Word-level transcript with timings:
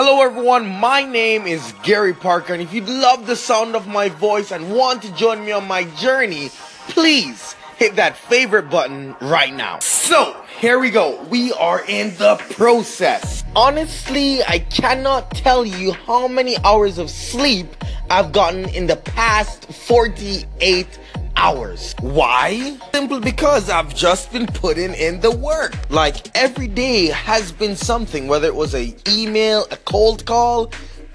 Hello 0.00 0.22
everyone, 0.22 0.68
my 0.78 1.02
name 1.02 1.48
is 1.48 1.74
Gary 1.82 2.14
Parker 2.14 2.52
and 2.52 2.62
if 2.62 2.72
you 2.72 2.82
love 2.82 3.26
the 3.26 3.34
sound 3.34 3.74
of 3.74 3.88
my 3.88 4.08
voice 4.08 4.52
and 4.52 4.70
want 4.70 5.02
to 5.02 5.12
join 5.16 5.44
me 5.44 5.50
on 5.50 5.66
my 5.66 5.82
journey, 5.96 6.50
please 6.86 7.56
hit 7.78 7.96
that 7.96 8.16
favorite 8.16 8.70
button 8.70 9.16
right 9.20 9.52
now. 9.52 9.80
So, 9.80 10.36
here 10.60 10.78
we 10.78 10.90
go. 10.90 11.20
We 11.24 11.52
are 11.54 11.84
in 11.88 12.14
the 12.14 12.36
process. 12.50 13.42
Honestly, 13.56 14.40
I 14.44 14.60
cannot 14.60 15.32
tell 15.32 15.66
you 15.66 15.94
how 15.94 16.28
many 16.28 16.56
hours 16.58 16.98
of 16.98 17.10
sleep 17.10 17.66
I've 18.08 18.30
gotten 18.30 18.68
in 18.68 18.86
the 18.86 18.98
past 18.98 19.64
48 19.64 20.86
hours. 21.38 21.94
Why? 22.00 22.76
Simply 22.92 23.20
because 23.20 23.70
I've 23.70 23.94
just 23.94 24.32
been 24.32 24.46
putting 24.46 24.92
in 24.94 25.20
the 25.20 25.30
work. 25.30 25.74
Like 25.88 26.36
every 26.36 26.66
day 26.66 27.06
has 27.06 27.52
been 27.52 27.76
something, 27.76 28.26
whether 28.26 28.48
it 28.48 28.54
was 28.54 28.74
a 28.74 28.94
email, 29.08 29.66
a 29.70 29.76
cold 29.78 30.26
call, 30.26 30.70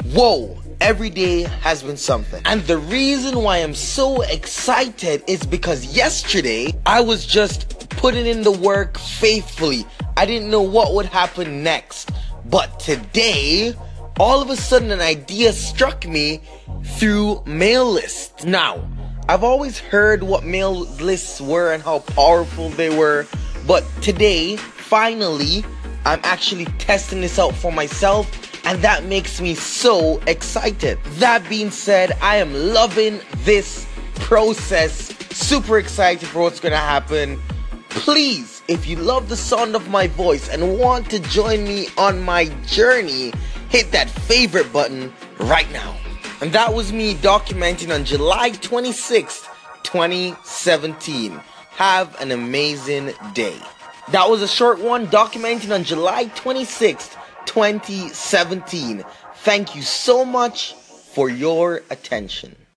whoa, 0.06 0.58
every 0.80 1.10
day 1.10 1.42
has 1.62 1.84
been 1.84 1.98
something. 1.98 2.42
And 2.46 2.62
the 2.62 2.78
reason 2.78 3.44
why 3.44 3.58
I'm 3.58 3.76
so 3.76 4.22
excited 4.22 5.24
is 5.28 5.46
because 5.46 5.86
yesterday 5.96 6.74
I 6.86 7.02
was 7.02 7.26
just 7.26 7.90
putting 7.90 8.26
in 8.26 8.44
the 8.44 8.52
work 8.52 8.98
faithfully. 8.98 9.86
I 10.16 10.26
didn't 10.26 10.50
know 10.50 10.62
what 10.62 10.94
would 10.94 11.08
happen 11.08 11.64
next. 11.64 12.12
But 12.46 12.80
today, 12.80 13.74
all 14.20 14.42
of 14.42 14.50
a 14.50 14.56
sudden 14.56 14.92
an 14.92 15.02
idea 15.02 15.54
struck 15.54 16.08
me 16.08 16.42
through 16.98 17.44
mail 17.46 17.92
list. 17.92 18.46
Now, 18.46 18.88
I've 19.30 19.44
always 19.44 19.80
heard 19.80 20.22
what 20.22 20.44
mail 20.44 20.82
lists 21.00 21.40
were 21.40 21.72
and 21.72 21.82
how 21.82 22.00
powerful 22.00 22.70
they 22.70 22.96
were, 22.96 23.26
but 23.66 23.86
today, 24.02 24.58
finally, 24.58 25.64
I'm 26.04 26.20
actually 26.24 26.66
testing 26.78 27.22
this 27.22 27.40
out 27.40 27.56
for 27.56 27.72
myself, 27.72 28.30
and 28.66 28.82
that 28.82 29.06
makes 29.06 29.40
me 29.40 29.56
so 29.56 30.22
excited. 30.28 31.00
That 31.20 31.48
being 31.48 31.72
said, 31.72 32.18
I 32.22 32.36
am 32.36 32.54
loving 32.54 33.22
this 33.46 33.88
process, 34.16 35.16
super 35.34 35.78
excited 35.78 36.28
for 36.28 36.42
what's 36.42 36.60
gonna 36.60 36.76
happen. 36.76 37.42
Please, 37.88 38.62
if 38.68 38.86
you 38.86 38.98
love 38.98 39.30
the 39.30 39.38
sound 39.38 39.74
of 39.74 39.90
my 39.90 40.08
voice 40.08 40.50
and 40.50 40.78
want 40.78 41.10
to 41.12 41.20
join 41.20 41.64
me 41.64 41.88
on 41.98 42.22
my 42.22 42.46
journey, 42.66 43.32
hit 43.70 43.90
that 43.94 44.10
favorite 44.10 44.74
button 44.74 45.14
right 45.40 45.72
now. 45.72 45.96
And 46.44 46.52
that 46.52 46.74
was 46.74 46.92
me 46.92 47.14
documenting 47.14 47.96
on 47.96 48.04
July 48.04 48.52
26th, 48.52 49.48
2017. 49.84 51.40
Have 51.70 52.20
an 52.20 52.32
amazing 52.32 53.14
day. 53.34 53.58
That 54.12 54.30
was 54.30 54.42
a 54.42 54.48
short 54.50 54.82
one 54.82 55.08
documenting 55.08 55.74
on 55.74 55.86
July 55.86 56.26
26th, 56.26 57.16
2017. 57.46 59.06
Thank 59.36 59.74
you 59.74 59.82
so 59.84 60.26
much 60.26 60.74
for 60.74 61.30
your 61.30 61.82
attention. 61.90 62.58